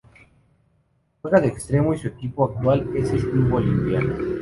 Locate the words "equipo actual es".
2.07-3.11